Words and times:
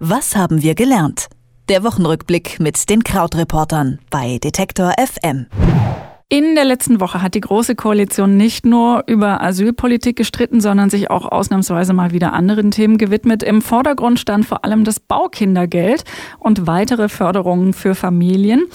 Was 0.00 0.36
haben 0.36 0.62
wir 0.62 0.76
gelernt? 0.76 1.26
Der 1.68 1.82
Wochenrückblick 1.82 2.60
mit 2.60 2.88
den 2.88 3.02
Krautreportern 3.02 3.98
bei 4.10 4.38
Detektor 4.38 4.92
FM. 4.96 5.46
In 6.28 6.54
der 6.54 6.64
letzten 6.64 7.00
Woche 7.00 7.20
hat 7.20 7.34
die 7.34 7.40
Große 7.40 7.74
Koalition 7.74 8.36
nicht 8.36 8.64
nur 8.64 9.02
über 9.08 9.42
Asylpolitik 9.42 10.14
gestritten, 10.14 10.60
sondern 10.60 10.88
sich 10.88 11.10
auch 11.10 11.24
ausnahmsweise 11.24 11.94
mal 11.94 12.12
wieder 12.12 12.32
anderen 12.32 12.70
Themen 12.70 12.96
gewidmet. 12.96 13.42
Im 13.42 13.60
Vordergrund 13.60 14.20
stand 14.20 14.46
vor 14.46 14.64
allem 14.64 14.84
das 14.84 15.00
Baukindergeld 15.00 16.04
und 16.38 16.68
weitere 16.68 17.08
Förderungen 17.08 17.72
für 17.72 17.96
Familien. 17.96 18.66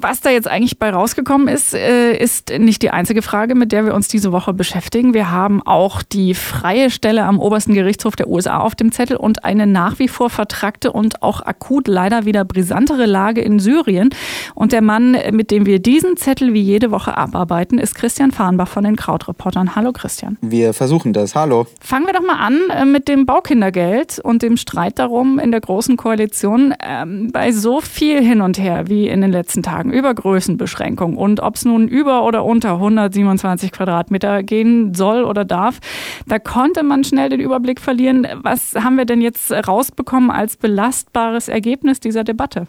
Was 0.00 0.22
da 0.22 0.30
jetzt 0.30 0.48
eigentlich 0.48 0.78
bei 0.78 0.88
rausgekommen 0.88 1.48
ist, 1.48 1.74
äh, 1.74 2.16
ist 2.16 2.50
nicht 2.58 2.80
die 2.80 2.90
einzige 2.90 3.20
Frage, 3.20 3.54
mit 3.54 3.72
der 3.72 3.84
wir 3.84 3.94
uns 3.94 4.08
diese 4.08 4.32
Woche 4.32 4.54
beschäftigen. 4.54 5.12
Wir 5.12 5.30
haben 5.30 5.60
auch 5.62 6.02
die 6.02 6.32
freie 6.32 6.88
Stelle 6.88 7.24
am 7.24 7.38
obersten 7.38 7.74
Gerichtshof 7.74 8.16
der 8.16 8.28
USA 8.28 8.60
auf 8.60 8.74
dem 8.74 8.90
Zettel 8.90 9.18
und 9.18 9.44
eine 9.44 9.66
nach 9.66 9.98
wie 9.98 10.08
vor 10.08 10.30
vertrackte 10.30 10.92
und 10.92 11.22
auch 11.22 11.42
akut 11.42 11.88
leider 11.88 12.24
wieder 12.24 12.46
brisantere 12.46 13.04
Lage 13.04 13.42
in 13.42 13.58
Syrien. 13.58 14.08
Und 14.54 14.72
der 14.72 14.80
Mann, 14.80 15.14
mit 15.32 15.50
dem 15.50 15.66
wir 15.66 15.78
diesen 15.78 16.16
Zettel 16.16 16.54
wie 16.54 16.62
jede 16.62 16.90
Woche 16.90 17.18
abarbeiten, 17.18 17.78
ist 17.78 17.94
Christian 17.94 18.30
Farnbach 18.30 18.68
von 18.68 18.84
den 18.84 18.96
Krautreportern. 18.96 19.76
Hallo 19.76 19.92
Christian. 19.92 20.38
Wir 20.40 20.72
versuchen 20.72 21.12
das. 21.12 21.34
Hallo. 21.34 21.66
Fangen 21.80 22.06
wir 22.06 22.14
doch 22.14 22.26
mal 22.26 22.38
an 22.38 22.58
äh, 22.70 22.86
mit 22.86 23.08
dem 23.08 23.26
Baukindergeld 23.26 24.20
und 24.20 24.40
dem 24.40 24.56
Streit 24.56 24.98
darum 24.98 25.38
in 25.38 25.50
der 25.50 25.60
Großen 25.60 25.98
Koalition. 25.98 26.72
Ähm, 26.82 27.30
bei 27.30 27.52
so 27.52 27.82
viel 27.82 28.22
hin 28.22 28.40
und 28.40 28.58
her 28.58 28.88
wie 28.88 29.06
in 29.08 29.20
den 29.20 29.32
letzten 29.32 29.62
Tagen 29.62 29.81
Fragen 29.82 29.92
über 29.92 30.14
Größenbeschränkung 30.14 31.16
und 31.16 31.40
ob 31.40 31.56
es 31.56 31.64
nun 31.64 31.88
über 31.88 32.24
oder 32.24 32.44
unter 32.44 32.74
127 32.74 33.72
Quadratmeter 33.72 34.44
gehen 34.44 34.94
soll 34.94 35.24
oder 35.24 35.44
darf, 35.44 35.80
da 36.28 36.38
konnte 36.38 36.84
man 36.84 37.02
schnell 37.02 37.30
den 37.30 37.40
Überblick 37.40 37.80
verlieren. 37.80 38.28
Was 38.42 38.76
haben 38.76 38.96
wir 38.96 39.06
denn 39.06 39.20
jetzt 39.20 39.50
rausbekommen 39.50 40.30
als 40.30 40.56
belastbares 40.56 41.48
Ergebnis 41.48 41.98
dieser 41.98 42.22
Debatte? 42.22 42.68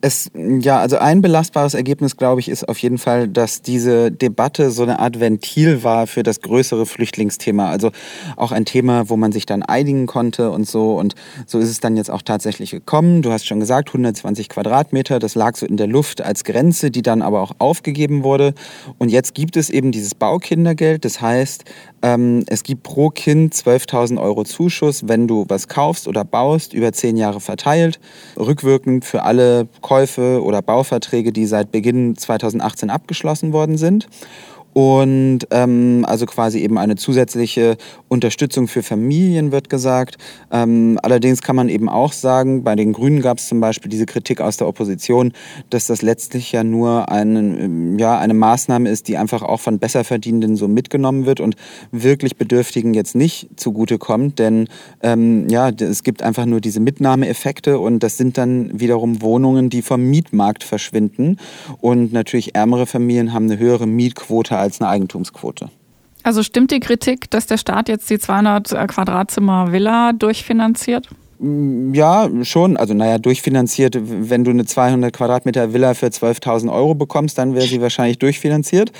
Es, 0.00 0.30
ja, 0.34 0.78
also 0.78 0.98
ein 0.98 1.22
belastbares 1.22 1.74
Ergebnis, 1.74 2.16
glaube 2.16 2.40
ich, 2.40 2.48
ist 2.48 2.68
auf 2.68 2.78
jeden 2.78 2.98
Fall, 2.98 3.28
dass 3.28 3.62
diese 3.62 4.10
Debatte 4.10 4.70
so 4.70 4.82
eine 4.82 4.98
Art 4.98 5.20
Ventil 5.20 5.82
war 5.82 6.06
für 6.06 6.22
das 6.22 6.40
größere 6.40 6.86
Flüchtlingsthema. 6.86 7.70
Also 7.70 7.90
auch 8.36 8.52
ein 8.52 8.64
Thema, 8.64 9.08
wo 9.08 9.16
man 9.16 9.32
sich 9.32 9.46
dann 9.46 9.62
einigen 9.62 10.06
konnte 10.06 10.50
und 10.50 10.66
so. 10.66 10.98
Und 10.98 11.14
so 11.46 11.58
ist 11.58 11.70
es 11.70 11.80
dann 11.80 11.96
jetzt 11.96 12.10
auch 12.10 12.22
tatsächlich 12.22 12.70
gekommen. 12.70 13.22
Du 13.22 13.32
hast 13.32 13.46
schon 13.46 13.60
gesagt, 13.60 13.88
120 13.90 14.48
Quadratmeter, 14.48 15.18
das 15.18 15.34
lag 15.34 15.56
so 15.56 15.66
in 15.66 15.76
der 15.76 15.86
Luft 15.86 16.22
als 16.22 16.44
Grenze, 16.44 16.90
die 16.90 17.02
dann 17.02 17.22
aber 17.22 17.40
auch 17.40 17.52
aufgegeben 17.58 18.22
wurde. 18.22 18.54
Und 18.98 19.10
jetzt 19.10 19.34
gibt 19.34 19.56
es 19.56 19.70
eben 19.70 19.92
dieses 19.92 20.14
Baukindergeld. 20.14 21.04
Das 21.04 21.20
heißt, 21.20 21.64
ähm, 22.02 22.44
es 22.46 22.62
gibt 22.62 22.82
pro 22.82 23.10
Kind 23.10 23.54
12.000 23.54 24.20
Euro 24.20 24.44
Zuschuss, 24.44 25.08
wenn 25.08 25.28
du 25.28 25.44
was 25.48 25.68
kaufst 25.68 26.08
oder 26.08 26.24
baust, 26.24 26.72
über 26.72 26.92
zehn 26.92 27.16
Jahre 27.16 27.40
verteilt, 27.40 28.00
rückwirkend 28.38 29.04
für 29.04 29.22
alle 29.22 29.59
Käufe 29.80 30.42
oder 30.42 30.62
Bauverträge, 30.62 31.32
die 31.32 31.46
seit 31.46 31.72
Beginn 31.72 32.16
2018 32.16 32.90
abgeschlossen 32.90 33.52
worden 33.52 33.76
sind 33.76 34.08
und 34.72 35.40
ähm, 35.50 36.04
also 36.06 36.26
quasi 36.26 36.60
eben 36.60 36.78
eine 36.78 36.96
zusätzliche 36.96 37.76
Unterstützung 38.08 38.68
für 38.68 38.82
Familien 38.82 39.52
wird 39.52 39.68
gesagt. 39.68 40.16
Ähm, 40.52 40.98
allerdings 41.02 41.42
kann 41.42 41.56
man 41.56 41.68
eben 41.68 41.88
auch 41.88 42.12
sagen, 42.12 42.62
bei 42.62 42.76
den 42.76 42.92
Grünen 42.92 43.20
gab 43.20 43.38
es 43.38 43.48
zum 43.48 43.60
Beispiel 43.60 43.90
diese 43.90 44.06
Kritik 44.06 44.40
aus 44.40 44.56
der 44.58 44.68
Opposition, 44.68 45.32
dass 45.70 45.86
das 45.86 46.02
letztlich 46.02 46.52
ja 46.52 46.62
nur 46.62 47.10
eine, 47.10 47.98
ja, 47.98 48.18
eine 48.18 48.34
Maßnahme 48.34 48.88
ist, 48.88 49.08
die 49.08 49.16
einfach 49.16 49.42
auch 49.42 49.60
von 49.60 49.78
Besserverdienenden 49.78 50.56
so 50.56 50.68
mitgenommen 50.68 51.26
wird 51.26 51.40
und 51.40 51.56
wirklich 51.90 52.36
Bedürftigen 52.36 52.94
jetzt 52.94 53.14
nicht 53.14 53.48
zugutekommt, 53.56 54.38
denn 54.38 54.68
ähm, 55.02 55.48
ja, 55.48 55.70
es 55.70 56.02
gibt 56.02 56.22
einfach 56.22 56.46
nur 56.46 56.60
diese 56.60 56.80
Mitnahmeeffekte 56.80 57.78
und 57.78 58.00
das 58.00 58.16
sind 58.16 58.38
dann 58.38 58.78
wiederum 58.78 59.20
Wohnungen, 59.22 59.70
die 59.70 59.82
vom 59.82 60.02
Mietmarkt 60.02 60.62
verschwinden 60.62 61.38
und 61.80 62.12
natürlich 62.12 62.54
ärmere 62.54 62.86
Familien 62.86 63.32
haben 63.32 63.50
eine 63.50 63.58
höhere 63.58 63.86
Mietquote 63.86 64.59
als 64.60 64.80
eine 64.80 64.90
Eigentumsquote. 64.90 65.70
Also 66.22 66.42
stimmt 66.42 66.70
die 66.70 66.80
Kritik, 66.80 67.30
dass 67.30 67.46
der 67.46 67.56
Staat 67.56 67.88
jetzt 67.88 68.10
die 68.10 68.18
200 68.18 68.88
Quadratzimmer 68.88 69.72
Villa 69.72 70.12
durchfinanziert? 70.12 71.08
Mm, 71.42 71.94
ja, 71.94 72.28
schon. 72.42 72.76
Also, 72.76 72.92
naja, 72.92 73.18
durchfinanziert. 73.18 73.96
Wenn 73.98 74.44
du 74.44 74.50
eine 74.50 74.66
200 74.66 75.10
Quadratmeter 75.10 75.72
Villa 75.72 75.94
für 75.94 76.06
12.000 76.06 76.70
Euro 76.70 76.94
bekommst, 76.94 77.38
dann 77.38 77.54
wäre 77.54 77.66
sie 77.66 77.80
wahrscheinlich 77.80 78.18
durchfinanziert. 78.18 78.92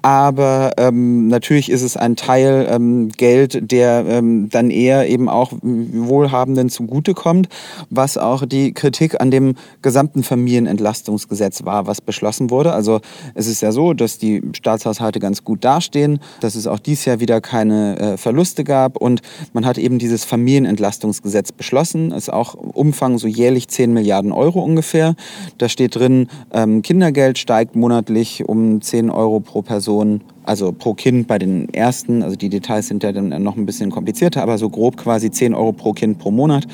Aber 0.00 0.72
ähm, 0.78 1.28
natürlich 1.28 1.70
ist 1.70 1.82
es 1.82 1.98
ein 1.98 2.16
Teil 2.16 2.66
ähm, 2.70 3.10
Geld, 3.10 3.70
der 3.70 4.04
ähm, 4.08 4.48
dann 4.48 4.70
eher 4.70 5.08
eben 5.08 5.28
auch 5.28 5.52
Wohlhabenden 5.60 6.70
zugutekommt, 6.70 7.48
was 7.90 8.16
auch 8.16 8.46
die 8.46 8.72
Kritik 8.72 9.20
an 9.20 9.30
dem 9.30 9.54
gesamten 9.82 10.22
Familienentlastungsgesetz 10.22 11.64
war, 11.64 11.86
was 11.86 12.00
beschlossen 12.00 12.50
wurde. 12.50 12.72
Also 12.72 13.00
es 13.34 13.46
ist 13.46 13.60
ja 13.60 13.70
so, 13.70 13.92
dass 13.92 14.18
die 14.18 14.42
Staatshaushalte 14.54 15.20
ganz 15.20 15.44
gut 15.44 15.62
dastehen, 15.62 16.20
dass 16.40 16.54
es 16.54 16.66
auch 16.66 16.78
dieses 16.78 17.04
Jahr 17.04 17.20
wieder 17.20 17.40
keine 17.40 17.98
äh, 17.98 18.16
Verluste 18.16 18.64
gab 18.64 18.96
und 18.96 19.20
man 19.52 19.66
hat 19.66 19.76
eben 19.76 19.98
dieses 19.98 20.24
Familienentlastungsgesetz 20.24 21.52
beschlossen. 21.52 21.81
Es 21.82 21.94
ist 21.94 22.32
auch 22.32 22.54
Umfang 22.54 23.18
so 23.18 23.26
jährlich 23.26 23.68
10 23.68 23.92
Milliarden 23.92 24.32
Euro 24.32 24.60
ungefähr. 24.60 25.14
Da 25.58 25.68
steht 25.68 25.96
drin, 25.96 26.28
ähm, 26.52 26.82
Kindergeld 26.82 27.38
steigt 27.38 27.76
monatlich 27.76 28.48
um 28.48 28.80
10 28.80 29.10
Euro 29.10 29.40
pro 29.40 29.62
Person, 29.62 30.22
also 30.44 30.72
pro 30.72 30.94
Kind 30.94 31.26
bei 31.26 31.38
den 31.38 31.72
ersten, 31.72 32.22
also 32.22 32.36
die 32.36 32.48
Details 32.48 32.88
sind 32.88 33.02
ja 33.02 33.12
dann 33.12 33.42
noch 33.42 33.56
ein 33.56 33.66
bisschen 33.66 33.90
komplizierter, 33.90 34.42
aber 34.42 34.58
so 34.58 34.68
grob 34.68 34.96
quasi 34.96 35.30
10 35.30 35.54
Euro 35.54 35.72
pro 35.72 35.92
Kind 35.92 36.18
pro 36.18 36.30
Monat. 36.30 36.66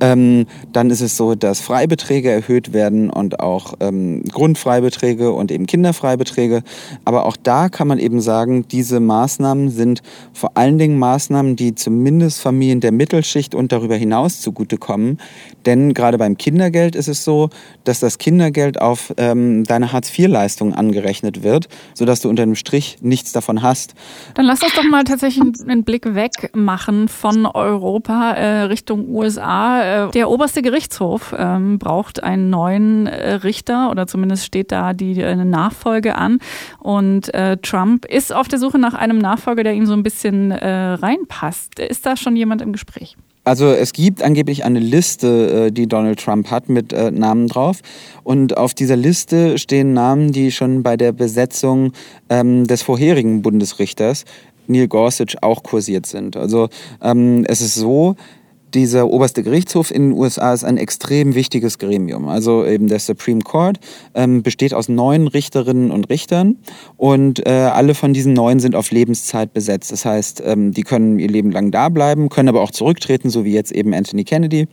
Ähm, 0.00 0.46
dann 0.72 0.90
ist 0.90 1.00
es 1.00 1.16
so, 1.16 1.34
dass 1.34 1.60
Freibeträge 1.60 2.30
erhöht 2.30 2.72
werden 2.72 3.10
und 3.10 3.40
auch 3.40 3.74
ähm, 3.80 4.24
Grundfreibeträge 4.24 5.32
und 5.32 5.52
eben 5.52 5.66
Kinderfreibeträge. 5.66 6.62
Aber 7.04 7.26
auch 7.26 7.36
da 7.40 7.68
kann 7.68 7.88
man 7.88 7.98
eben 7.98 8.20
sagen, 8.20 8.66
diese 8.68 9.00
Maßnahmen 9.00 9.70
sind 9.70 10.02
vor 10.32 10.56
allen 10.56 10.78
Dingen 10.78 10.98
Maßnahmen, 10.98 11.56
die 11.56 11.74
zumindest 11.74 12.40
Familien 12.40 12.80
der 12.80 12.92
Mittelschicht 12.92 13.54
und 13.54 13.72
darüber 13.72 13.96
hinaus 13.96 14.40
zugutekommen. 14.40 15.18
Denn 15.64 15.94
gerade 15.94 16.18
beim 16.18 16.36
Kindergeld 16.36 16.96
ist 16.96 17.08
es 17.08 17.24
so, 17.24 17.50
dass 17.84 18.00
das 18.00 18.18
Kindergeld 18.18 18.80
auf 18.80 19.14
ähm, 19.16 19.64
deine 19.64 19.92
Hartz-IV-Leistung 19.92 20.74
angerechnet 20.74 21.42
wird, 21.42 21.68
sodass 21.94 22.20
du 22.20 22.28
unter 22.28 22.44
dem 22.44 22.56
Strich 22.56 22.98
nichts 23.04 23.32
davon 23.32 23.62
hast. 23.62 23.94
Dann 24.34 24.46
lass 24.46 24.62
uns 24.62 24.74
doch 24.74 24.84
mal 24.84 25.04
tatsächlich 25.04 25.42
einen 25.42 25.84
Blick 25.84 26.14
weg 26.14 26.50
machen 26.54 27.08
von 27.08 27.46
Europa 27.46 28.32
äh, 28.32 28.62
Richtung 28.62 29.08
USA. 29.08 30.06
Äh, 30.06 30.10
der 30.10 30.30
oberste 30.30 30.62
Gerichtshof 30.62 31.34
ähm, 31.36 31.78
braucht 31.78 32.22
einen 32.22 32.50
neuen 32.50 33.06
äh, 33.06 33.34
Richter 33.34 33.90
oder 33.90 34.06
zumindest 34.06 34.44
steht 34.44 34.72
da 34.72 34.92
die, 34.92 35.22
eine 35.22 35.44
Nachfolge 35.44 36.16
an. 36.16 36.38
Und 36.80 37.32
äh, 37.34 37.56
Trump 37.58 38.04
ist 38.04 38.32
auf 38.32 38.48
der 38.48 38.58
Suche 38.58 38.78
nach 38.78 38.94
einem 38.94 39.18
Nachfolger, 39.18 39.62
der 39.62 39.74
ihm 39.74 39.86
so 39.86 39.92
ein 39.92 40.02
bisschen 40.02 40.50
äh, 40.50 40.94
reinpasst. 40.94 41.78
Ist 41.78 42.06
da 42.06 42.16
schon 42.16 42.36
jemand 42.36 42.62
im 42.62 42.72
Gespräch? 42.72 43.16
Also 43.44 43.66
es 43.66 43.92
gibt 43.92 44.22
angeblich 44.22 44.64
eine 44.64 44.80
Liste, 44.80 45.70
die 45.70 45.86
Donald 45.86 46.18
Trump 46.18 46.50
hat 46.50 46.68
mit 46.70 46.92
Namen 46.92 47.46
drauf. 47.46 47.80
Und 48.22 48.56
auf 48.56 48.72
dieser 48.72 48.96
Liste 48.96 49.58
stehen 49.58 49.92
Namen, 49.92 50.32
die 50.32 50.50
schon 50.50 50.82
bei 50.82 50.96
der 50.96 51.12
Besetzung 51.12 51.92
ähm, 52.30 52.66
des 52.66 52.82
vorherigen 52.82 53.42
Bundesrichters 53.42 54.24
Neil 54.66 54.88
Gorsuch 54.88 55.36
auch 55.42 55.62
kursiert 55.62 56.06
sind. 56.06 56.36
Also 56.36 56.68
ähm, 57.02 57.44
es 57.46 57.60
ist 57.60 57.74
so, 57.74 58.16
dieser 58.74 59.08
oberste 59.08 59.42
Gerichtshof 59.42 59.90
in 59.90 60.10
den 60.10 60.18
USA 60.18 60.52
ist 60.52 60.64
ein 60.64 60.76
extrem 60.76 61.34
wichtiges 61.34 61.78
Gremium. 61.78 62.28
Also 62.28 62.64
eben 62.64 62.88
der 62.88 62.98
Supreme 62.98 63.40
Court 63.40 63.78
ähm, 64.14 64.42
besteht 64.42 64.74
aus 64.74 64.88
neun 64.88 65.28
Richterinnen 65.28 65.90
und 65.90 66.10
Richtern 66.10 66.56
und 66.96 67.46
äh, 67.46 67.50
alle 67.50 67.94
von 67.94 68.12
diesen 68.12 68.32
neun 68.32 68.60
sind 68.60 68.74
auf 68.74 68.90
Lebenszeit 68.90 69.52
besetzt. 69.52 69.92
Das 69.92 70.04
heißt, 70.04 70.42
ähm, 70.44 70.72
die 70.72 70.82
können 70.82 71.18
ihr 71.18 71.28
Leben 71.28 71.50
lang 71.50 71.70
da 71.70 71.88
bleiben, 71.88 72.28
können 72.28 72.48
aber 72.48 72.62
auch 72.62 72.72
zurücktreten, 72.72 73.30
so 73.30 73.44
wie 73.44 73.52
jetzt 73.52 73.72
eben 73.72 73.94
Anthony 73.94 74.24
Kennedy. 74.24 74.66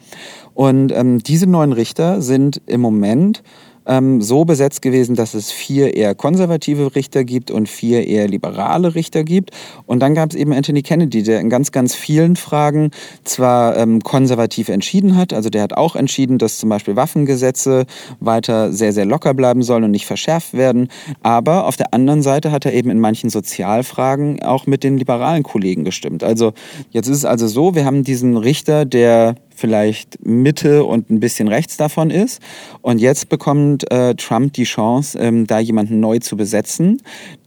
Und 0.53 0.91
ähm, 0.91 1.19
diese 1.19 1.47
neun 1.47 1.71
Richter 1.71 2.21
sind 2.21 2.61
im 2.65 2.81
Moment 2.81 3.43
ähm, 3.85 4.21
so 4.21 4.45
besetzt 4.45 4.81
gewesen, 4.81 5.15
dass 5.15 5.33
es 5.33 5.51
vier 5.51 5.95
eher 5.95 6.15
konservative 6.15 6.95
Richter 6.95 7.23
gibt 7.23 7.51
und 7.51 7.67
vier 7.67 8.07
eher 8.07 8.27
liberale 8.27 8.95
Richter 8.95 9.23
gibt. 9.23 9.51
Und 9.85 9.99
dann 9.99 10.15
gab 10.15 10.29
es 10.29 10.35
eben 10.35 10.53
Anthony 10.53 10.81
Kennedy, 10.81 11.23
der 11.23 11.39
in 11.39 11.49
ganz, 11.49 11.71
ganz 11.71 11.95
vielen 11.95 12.35
Fragen 12.35 12.91
zwar 13.23 13.77
ähm, 13.77 14.01
konservativ 14.01 14.69
entschieden 14.69 15.15
hat, 15.17 15.33
also 15.33 15.49
der 15.49 15.63
hat 15.63 15.73
auch 15.73 15.95
entschieden, 15.95 16.37
dass 16.37 16.57
zum 16.57 16.69
Beispiel 16.69 16.95
Waffengesetze 16.95 17.85
weiter 18.19 18.71
sehr, 18.71 18.93
sehr 18.93 19.05
locker 19.05 19.33
bleiben 19.33 19.63
sollen 19.63 19.83
und 19.83 19.91
nicht 19.91 20.05
verschärft 20.05 20.53
werden. 20.53 20.89
Aber 21.23 21.67
auf 21.67 21.77
der 21.77 21.93
anderen 21.93 22.21
Seite 22.21 22.51
hat 22.51 22.65
er 22.65 22.73
eben 22.73 22.89
in 22.89 22.99
manchen 22.99 23.29
Sozialfragen 23.29 24.41
auch 24.43 24.67
mit 24.67 24.83
den 24.83 24.97
liberalen 24.97 25.43
Kollegen 25.43 25.83
gestimmt. 25.83 26.23
Also 26.23 26.53
jetzt 26.91 27.07
ist 27.07 27.17
es 27.17 27.25
also 27.25 27.47
so, 27.47 27.75
wir 27.75 27.85
haben 27.85 28.03
diesen 28.03 28.37
Richter, 28.37 28.85
der 28.85 29.35
vielleicht 29.61 30.25
Mitte 30.25 30.83
und 30.83 31.09
ein 31.09 31.19
bisschen 31.19 31.47
rechts 31.47 31.77
davon 31.77 32.09
ist. 32.09 32.41
Und 32.81 32.99
jetzt 32.99 33.29
bekommt 33.29 33.89
äh, 33.91 34.15
Trump 34.15 34.53
die 34.53 34.63
Chance, 34.63 35.17
ähm, 35.19 35.47
da 35.47 35.59
jemanden 35.59 35.99
neu 35.99 36.19
zu 36.19 36.35
besetzen, 36.35 37.01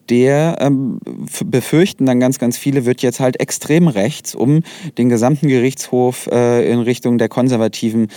der 0.08 0.58
ähm, 0.60 1.00
befürchten 1.44 2.06
dann 2.06 2.20
ganz, 2.20 2.38
ganz 2.38 2.56
viele, 2.56 2.84
wird 2.84 3.02
jetzt 3.02 3.20
halt 3.20 3.40
extrem 3.40 3.88
rechts, 3.88 4.34
um 4.34 4.62
den 4.98 5.08
gesamten 5.08 5.48
Gerichtshof 5.48 6.28
äh, 6.30 6.70
in 6.70 6.80
Richtung 6.80 7.18
der 7.18 7.28
Konservativen 7.28 8.08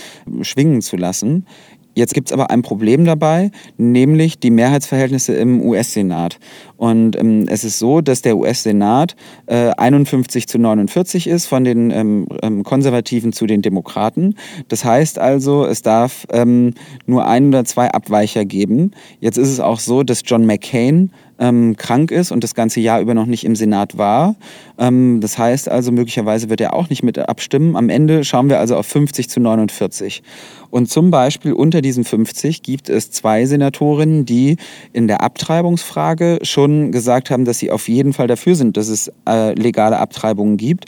schwingen 0.42 0.82
zu 0.82 0.96
lassen. 0.96 1.46
Jetzt 1.94 2.14
gibt 2.14 2.28
es 2.28 2.32
aber 2.32 2.50
ein 2.50 2.62
Problem 2.62 3.04
dabei, 3.04 3.50
nämlich 3.76 4.38
die 4.38 4.50
Mehrheitsverhältnisse 4.50 5.34
im 5.34 5.60
US-Senat. 5.60 6.38
Und 6.76 7.16
ähm, 7.16 7.46
es 7.48 7.64
ist 7.64 7.80
so, 7.80 8.00
dass 8.00 8.22
der 8.22 8.36
US-Senat 8.36 9.16
äh, 9.46 9.70
51 9.70 10.46
zu 10.46 10.58
49 10.58 11.26
ist 11.26 11.46
von 11.46 11.64
den 11.64 11.90
ähm, 11.90 12.28
ähm, 12.42 12.62
Konservativen 12.62 13.32
zu 13.32 13.46
den 13.46 13.62
Demokraten. 13.62 14.36
Das 14.68 14.84
heißt 14.84 15.18
also, 15.18 15.66
es 15.66 15.82
darf 15.82 16.24
ähm, 16.30 16.74
nur 17.06 17.26
ein 17.26 17.48
oder 17.48 17.64
zwei 17.64 17.90
Abweicher 17.90 18.44
geben. 18.44 18.92
Jetzt 19.18 19.38
ist 19.38 19.48
es 19.48 19.58
auch 19.58 19.80
so, 19.80 20.04
dass 20.04 20.22
John 20.24 20.46
McCain 20.46 21.10
ähm, 21.38 21.76
krank 21.76 22.10
ist 22.10 22.32
und 22.32 22.44
das 22.44 22.54
ganze 22.54 22.80
Jahr 22.80 23.00
über 23.00 23.14
noch 23.14 23.26
nicht 23.26 23.44
im 23.44 23.56
Senat 23.56 23.96
war. 23.96 24.36
Ähm, 24.78 25.20
das 25.20 25.38
heißt 25.38 25.68
also, 25.68 25.92
möglicherweise 25.92 26.50
wird 26.50 26.60
er 26.60 26.74
auch 26.74 26.90
nicht 26.90 27.02
mit 27.02 27.18
abstimmen. 27.18 27.76
Am 27.76 27.88
Ende 27.88 28.24
schauen 28.24 28.48
wir 28.48 28.58
also 28.58 28.76
auf 28.76 28.86
50 28.86 29.28
zu 29.28 29.40
49. 29.40 30.22
Und 30.70 30.90
zum 30.90 31.10
Beispiel 31.10 31.52
unter 31.52 31.80
diesen 31.80 32.04
50 32.04 32.62
gibt 32.62 32.90
es 32.90 33.10
zwei 33.10 33.46
Senatorinnen, 33.46 34.26
die 34.26 34.56
in 34.92 35.08
der 35.08 35.22
Abtreibungsfrage 35.22 36.40
schon 36.42 36.92
gesagt 36.92 37.30
haben, 37.30 37.44
dass 37.44 37.58
sie 37.58 37.70
auf 37.70 37.88
jeden 37.88 38.12
Fall 38.12 38.26
dafür 38.26 38.54
sind, 38.54 38.76
dass 38.76 38.88
es 38.88 39.10
äh, 39.26 39.54
legale 39.54 39.98
Abtreibungen 39.98 40.56
gibt. 40.58 40.84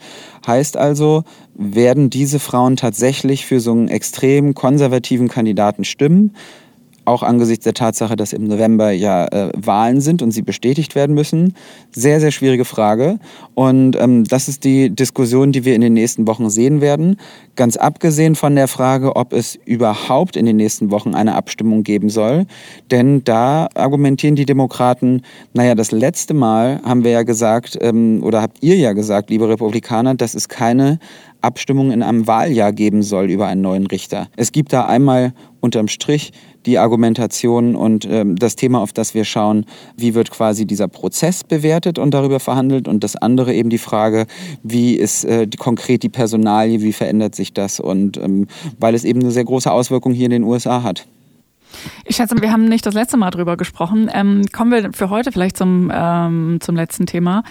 Heißt 0.46 0.76
also, 0.76 1.24
werden 1.54 2.10
diese 2.10 2.38
Frauen 2.38 2.76
tatsächlich 2.76 3.46
für 3.46 3.60
so 3.60 3.72
einen 3.72 3.88
extrem 3.88 4.54
konservativen 4.54 5.28
Kandidaten 5.28 5.84
stimmen? 5.84 6.34
Auch 7.10 7.22
angesichts 7.22 7.64
der 7.64 7.74
Tatsache, 7.74 8.16
dass 8.16 8.32
im 8.32 8.44
November 8.44 8.90
ja 8.90 9.26
äh, 9.26 9.50
Wahlen 9.56 10.00
sind 10.00 10.22
und 10.22 10.30
sie 10.30 10.42
bestätigt 10.42 10.94
werden 10.94 11.14
müssen. 11.14 11.54
Sehr, 11.92 12.20
sehr 12.20 12.30
schwierige 12.30 12.64
Frage. 12.64 13.18
Und 13.54 13.96
ähm, 13.96 14.24
das 14.24 14.48
ist 14.48 14.64
die 14.64 14.90
Diskussion, 14.90 15.52
die 15.52 15.64
wir 15.64 15.74
in 15.74 15.80
den 15.80 15.92
nächsten 15.92 16.26
Wochen 16.26 16.48
sehen 16.48 16.80
werden. 16.80 17.16
Ganz 17.60 17.76
abgesehen 17.76 18.36
von 18.36 18.56
der 18.56 18.68
Frage, 18.68 19.16
ob 19.16 19.34
es 19.34 19.54
überhaupt 19.66 20.34
in 20.34 20.46
den 20.46 20.56
nächsten 20.56 20.90
Wochen 20.90 21.14
eine 21.14 21.34
Abstimmung 21.34 21.82
geben 21.82 22.08
soll. 22.08 22.46
Denn 22.90 23.22
da 23.22 23.68
argumentieren 23.74 24.34
die 24.34 24.46
Demokraten, 24.46 25.20
naja, 25.52 25.74
das 25.74 25.92
letzte 25.92 26.32
Mal 26.32 26.80
haben 26.86 27.04
wir 27.04 27.10
ja 27.10 27.22
gesagt, 27.22 27.76
ähm, 27.82 28.22
oder 28.22 28.40
habt 28.40 28.62
ihr 28.62 28.76
ja 28.76 28.94
gesagt, 28.94 29.28
liebe 29.28 29.46
Republikaner, 29.46 30.14
dass 30.14 30.34
es 30.34 30.48
keine 30.48 31.00
Abstimmung 31.42 31.90
in 31.90 32.02
einem 32.02 32.26
Wahljahr 32.26 32.72
geben 32.72 33.02
soll 33.02 33.30
über 33.30 33.46
einen 33.46 33.60
neuen 33.60 33.86
Richter. 33.86 34.28
Es 34.36 34.52
gibt 34.52 34.72
da 34.72 34.86
einmal 34.86 35.34
unterm 35.60 35.88
Strich 35.88 36.32
die 36.66 36.78
Argumentation 36.78 37.74
und 37.74 38.06
ähm, 38.10 38.36
das 38.36 38.56
Thema, 38.56 38.80
auf 38.80 38.92
das 38.92 39.14
wir 39.14 39.24
schauen, 39.24 39.64
wie 39.96 40.14
wird 40.14 40.30
quasi 40.30 40.66
dieser 40.66 40.88
Prozess 40.88 41.44
bewertet 41.44 41.98
und 41.98 42.12
darüber 42.12 42.40
verhandelt 42.40 42.86
und 42.88 43.02
das 43.02 43.16
andere 43.16 43.54
eben 43.54 43.70
die 43.70 43.78
Frage, 43.78 44.26
wie 44.62 44.94
ist 44.94 45.24
äh, 45.24 45.46
die, 45.46 45.56
konkret 45.56 46.02
die 46.02 46.08
Personalie, 46.08 46.82
wie 46.82 46.92
verändert 46.92 47.34
sich 47.34 47.49
das 47.52 47.80
und 47.80 48.16
ähm, 48.16 48.46
weil 48.78 48.94
es 48.94 49.04
eben 49.04 49.20
eine 49.20 49.30
sehr 49.30 49.44
große 49.44 49.70
Auswirkung 49.70 50.12
hier 50.12 50.26
in 50.26 50.32
den 50.32 50.44
USA 50.44 50.82
hat. 50.82 51.06
Ich 52.04 52.16
schätze, 52.16 52.40
wir 52.40 52.52
haben 52.52 52.64
nicht 52.66 52.84
das 52.84 52.94
letzte 52.94 53.16
Mal 53.16 53.30
drüber 53.30 53.56
gesprochen. 53.56 54.10
Ähm, 54.12 54.42
kommen 54.52 54.72
wir 54.72 54.92
für 54.92 55.10
heute 55.10 55.32
vielleicht 55.32 55.56
zum, 55.56 55.90
ähm, 55.94 56.58
zum 56.60 56.76
letzten 56.76 57.06
Thema. 57.06 57.44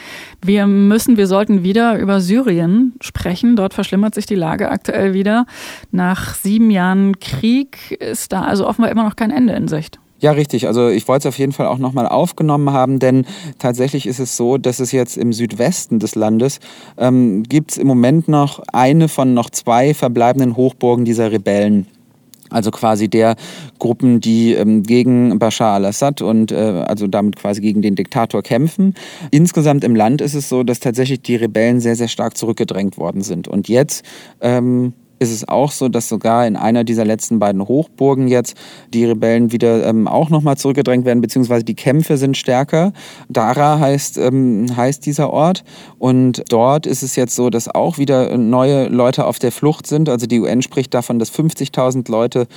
Wir 0.43 0.67
müssen, 0.67 1.17
wir 1.17 1.27
sollten 1.27 1.63
wieder 1.63 1.97
über 1.97 2.19
Syrien 2.19 2.95
sprechen. 3.01 3.55
Dort 3.55 3.73
verschlimmert 3.73 4.15
sich 4.15 4.25
die 4.25 4.35
Lage 4.35 4.69
aktuell 4.69 5.13
wieder. 5.13 5.45
Nach 5.91 6.35
sieben 6.35 6.69
Jahren 6.69 7.19
Krieg 7.19 7.91
ist 7.91 8.31
da 8.31 8.43
also 8.43 8.67
offenbar 8.67 8.91
immer 8.91 9.03
noch 9.03 9.15
kein 9.15 9.31
Ende 9.31 9.53
in 9.53 9.67
Sicht. 9.67 9.99
Ja, 10.19 10.31
richtig. 10.31 10.67
Also 10.67 10.89
ich 10.89 11.07
wollte 11.07 11.27
es 11.27 11.33
auf 11.33 11.39
jeden 11.39 11.53
Fall 11.53 11.67
auch 11.67 11.77
nochmal 11.77 12.07
aufgenommen 12.07 12.71
haben, 12.71 12.99
denn 12.99 13.25
tatsächlich 13.57 14.05
ist 14.05 14.19
es 14.19 14.35
so, 14.35 14.57
dass 14.57 14.79
es 14.79 14.91
jetzt 14.91 15.17
im 15.17 15.31
Südwesten 15.31 15.99
des 15.99 16.15
Landes 16.15 16.59
ähm, 16.97 17.43
gibt 17.43 17.71
es 17.71 17.77
im 17.77 17.87
Moment 17.87 18.27
noch 18.27 18.61
eine 18.73 19.07
von 19.07 19.33
noch 19.33 19.49
zwei 19.49 19.93
verbleibenden 19.93 20.57
Hochburgen 20.57 21.05
dieser 21.05 21.31
Rebellen 21.31 21.87
also 22.49 22.71
quasi 22.71 23.07
der 23.07 23.35
Gruppen, 23.77 24.21
die 24.21 24.53
ähm, 24.53 24.83
gegen 24.83 25.37
Bashar 25.39 25.75
al-Assad 25.75 26.21
und 26.21 26.51
äh, 26.51 26.55
also 26.55 27.07
damit 27.07 27.35
quasi 27.35 27.61
gegen 27.61 27.81
den 27.81 27.95
Diktator 27.95 28.41
kämpfen. 28.41 28.95
Insgesamt 29.31 29.83
im 29.83 29.95
Land 29.95 30.21
ist 30.21 30.33
es 30.33 30.49
so, 30.49 30.63
dass 30.63 30.79
tatsächlich 30.79 31.21
die 31.21 31.35
Rebellen 31.35 31.79
sehr, 31.79 31.95
sehr 31.95 32.07
stark 32.07 32.37
zurückgedrängt 32.37 32.97
worden 32.97 33.21
sind. 33.21 33.47
Und 33.47 33.69
jetzt 33.69 34.03
ähm, 34.41 34.93
ist 35.19 35.31
es 35.31 35.47
auch 35.47 35.71
so, 35.71 35.89
dass 35.89 36.09
sogar 36.09 36.47
in 36.47 36.55
einer 36.55 36.83
dieser 36.83 37.05
letzten 37.05 37.39
beiden 37.39 37.67
Hochburgen 37.67 38.27
jetzt 38.27 38.55
die 38.93 39.05
Rebellen 39.05 39.51
wieder 39.51 39.85
ähm, 39.85 40.07
auch 40.07 40.29
nochmal 40.29 40.57
zurückgedrängt 40.57 41.05
werden, 41.05 41.21
beziehungsweise 41.21 41.63
die 41.63 41.75
Kämpfe 41.75 42.17
sind 42.17 42.37
stärker. 42.37 42.93
Dara 43.27 43.79
heißt, 43.79 44.17
ähm, 44.17 44.67
heißt 44.75 45.05
dieser 45.05 45.31
Ort. 45.31 45.63
Und 45.97 46.43
dort 46.49 46.85
ist 46.85 47.03
es 47.03 47.15
jetzt 47.15 47.35
so, 47.35 47.49
dass 47.49 47.67
auch 47.67 47.97
wieder 47.97 48.37
neue 48.37 48.87
Leute 48.87 49.25
auf 49.25 49.39
der 49.39 49.51
Flucht 49.51 49.87
sind. 49.87 50.09
Also 50.09 50.25
die 50.25 50.39
UN 50.39 50.61
spricht 50.61 50.93
davon, 50.93 51.19
dass 51.19 51.31
50.000 51.31 52.09
Leute 52.09 52.47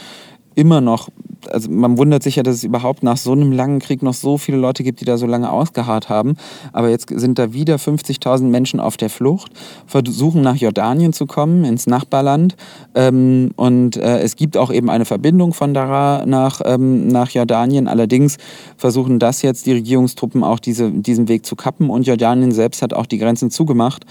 immer 0.54 0.80
noch, 0.80 1.08
also 1.50 1.70
man 1.70 1.98
wundert 1.98 2.22
sich 2.22 2.36
ja, 2.36 2.42
dass 2.42 2.56
es 2.56 2.64
überhaupt 2.64 3.02
nach 3.02 3.16
so 3.16 3.32
einem 3.32 3.52
langen 3.52 3.80
Krieg 3.80 4.02
noch 4.02 4.14
so 4.14 4.38
viele 4.38 4.58
Leute 4.58 4.82
gibt, 4.82 5.00
die 5.00 5.04
da 5.04 5.16
so 5.16 5.26
lange 5.26 5.50
ausgeharrt 5.50 6.08
haben. 6.08 6.36
Aber 6.72 6.88
jetzt 6.88 7.08
sind 7.08 7.38
da 7.38 7.52
wieder 7.52 7.76
50.000 7.76 8.44
Menschen 8.44 8.80
auf 8.80 8.96
der 8.96 9.10
Flucht, 9.10 9.52
versuchen 9.86 10.42
nach 10.42 10.56
Jordanien 10.56 11.12
zu 11.12 11.26
kommen, 11.26 11.64
ins 11.64 11.86
Nachbarland. 11.86 12.56
Ähm, 12.94 13.50
und 13.56 13.96
äh, 13.96 14.20
es 14.20 14.36
gibt 14.36 14.56
auch 14.56 14.72
eben 14.72 14.90
eine 14.90 15.04
Verbindung 15.04 15.52
von 15.52 15.74
Dara 15.74 16.24
nach, 16.26 16.60
ähm, 16.64 17.08
nach 17.08 17.30
Jordanien. 17.30 17.88
Allerdings 17.88 18.36
versuchen 18.76 19.18
das 19.18 19.42
jetzt 19.42 19.66
die 19.66 19.72
Regierungstruppen 19.72 20.44
auch 20.44 20.58
diese, 20.58 20.90
diesen 20.90 21.28
Weg 21.28 21.46
zu 21.46 21.56
kappen. 21.56 21.90
Und 21.90 22.06
Jordanien 22.06 22.52
selbst 22.52 22.82
hat 22.82 22.92
auch 22.92 23.06
die 23.06 23.18
Grenzen 23.18 23.50
zugemacht. 23.50 24.04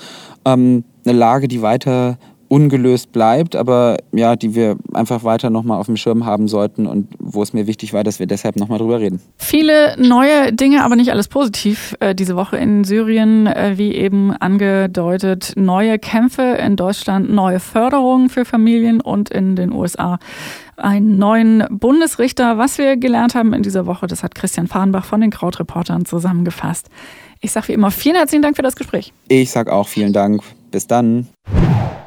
Ähm, 0.45 0.83
eine 1.05 1.17
Lage, 1.17 1.47
die 1.47 1.61
weiter 1.61 2.17
ungelöst 2.51 3.13
bleibt, 3.13 3.55
aber 3.55 3.95
ja, 4.11 4.35
die 4.35 4.55
wir 4.55 4.75
einfach 4.93 5.23
weiter 5.23 5.49
nochmal 5.49 5.79
auf 5.79 5.85
dem 5.85 5.95
Schirm 5.95 6.25
haben 6.25 6.49
sollten 6.49 6.85
und 6.85 7.07
wo 7.17 7.41
es 7.41 7.53
mir 7.53 7.65
wichtig 7.65 7.93
war, 7.93 8.03
dass 8.03 8.19
wir 8.19 8.27
deshalb 8.27 8.57
nochmal 8.57 8.77
drüber 8.77 8.99
reden. 8.99 9.21
Viele 9.37 9.95
neue 9.97 10.51
Dinge, 10.51 10.83
aber 10.83 10.97
nicht 10.97 11.11
alles 11.11 11.29
positiv 11.29 11.95
äh, 12.01 12.13
diese 12.13 12.35
Woche 12.35 12.57
in 12.57 12.83
Syrien, 12.83 13.47
äh, 13.47 13.75
wie 13.77 13.95
eben 13.95 14.33
angedeutet, 14.33 15.53
neue 15.55 15.97
Kämpfe 15.97 16.41
in 16.41 16.75
Deutschland, 16.75 17.31
neue 17.31 17.61
Förderungen 17.61 18.29
für 18.29 18.43
Familien 18.43 18.99
und 18.99 19.29
in 19.29 19.55
den 19.55 19.71
USA 19.71 20.19
einen 20.75 21.17
neuen 21.17 21.63
Bundesrichter. 21.69 22.57
Was 22.57 22.77
wir 22.77 22.97
gelernt 22.97 23.33
haben 23.33 23.53
in 23.53 23.63
dieser 23.63 23.85
Woche, 23.85 24.07
das 24.07 24.23
hat 24.23 24.35
Christian 24.35 24.67
Fahrenbach 24.67 25.05
von 25.05 25.21
den 25.21 25.29
Krautreportern 25.29 26.03
zusammengefasst. 26.03 26.89
Ich 27.39 27.53
sage 27.53 27.69
wie 27.69 27.73
immer 27.73 27.91
vielen 27.91 28.17
herzlichen 28.17 28.41
Dank 28.41 28.57
für 28.57 28.61
das 28.61 28.75
Gespräch. 28.75 29.13
Ich 29.29 29.51
sage 29.51 29.71
auch 29.71 29.87
vielen 29.87 30.11
Dank. 30.11 30.43
Bis 30.69 30.85
dann. 30.85 31.27